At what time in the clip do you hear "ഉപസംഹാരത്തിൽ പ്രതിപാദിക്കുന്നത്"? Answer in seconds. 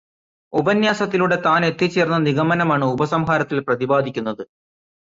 2.85-4.43